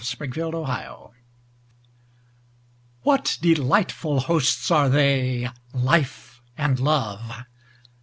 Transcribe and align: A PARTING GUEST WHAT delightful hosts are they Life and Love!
A 0.01 0.17
PARTING 0.17 0.31
GUEST 0.51 1.13
WHAT 3.03 3.37
delightful 3.39 4.21
hosts 4.21 4.71
are 4.71 4.89
they 4.89 5.47
Life 5.75 6.41
and 6.57 6.79
Love! 6.79 7.43